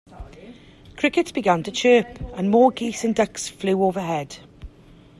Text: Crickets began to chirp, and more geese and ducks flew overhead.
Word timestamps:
Crickets 0.97 1.31
began 1.31 1.61
to 1.61 1.69
chirp, 1.69 2.19
and 2.35 2.49
more 2.49 2.71
geese 2.71 3.03
and 3.03 3.13
ducks 3.13 3.47
flew 3.47 3.83
overhead. 3.83 4.37